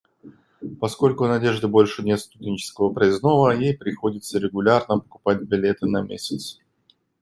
[0.79, 6.59] Поскольку у Надежды больше нет студенческого проездного, ей приходится регулярно покупать билеты на месяц.